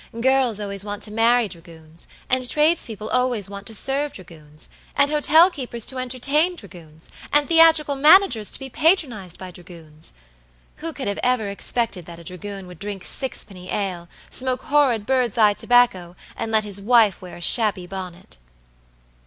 [0.19, 5.51] "Girls always want to marry dragoons; and tradespeople always want to serve dragoons; and hotel
[5.51, 10.13] keepers to entertain dragoons; and theatrical managers to be patronized by dragoons.
[10.77, 15.37] Who could have ever expected that a dragoon would drink sixpenny ale, smoke horrid bird's
[15.37, 18.37] eye tobacco, and let his wife wear a shabby bonnet?"